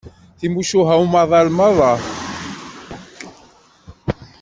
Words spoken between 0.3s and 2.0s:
Timucuha n umaḍal merra.